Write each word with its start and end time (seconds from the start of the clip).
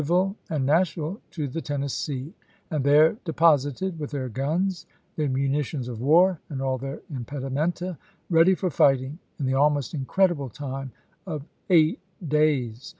ville, 0.01 0.35
and 0.49 0.65
Nashville 0.65 1.21
to 1.29 1.47
the 1.47 1.61
Tennessee, 1.61 2.33
and 2.71 2.83
there 2.83 3.17
deposited, 3.23 3.99
with 3.99 4.09
their 4.09 4.29
guns, 4.29 4.87
their 5.15 5.29
munitions 5.29 5.87
of 5.87 6.01
war, 6.01 6.39
and 6.49 6.59
all 6.59 6.79
theu* 6.79 7.01
impedimenta, 7.13 7.99
ready 8.27 8.55
for 8.55 8.71
fighting, 8.71 9.19
in 9.37 9.45
the 9.45 9.53
almost 9.53 9.93
incredible 9.93 10.49
time 10.49 10.91
of 11.27 11.43
eight 11.69 11.99
days. 12.27 12.89